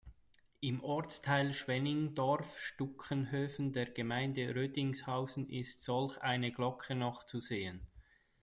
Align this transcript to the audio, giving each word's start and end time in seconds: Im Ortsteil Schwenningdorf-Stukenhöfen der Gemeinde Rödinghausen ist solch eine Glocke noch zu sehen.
Im 0.61 0.83
Ortsteil 0.83 1.53
Schwenningdorf-Stukenhöfen 1.53 3.71
der 3.71 3.85
Gemeinde 3.85 4.55
Rödinghausen 4.55 5.47
ist 5.47 5.83
solch 5.83 6.17
eine 6.23 6.51
Glocke 6.51 6.95
noch 6.95 7.23
zu 7.23 7.39
sehen. 7.39 7.85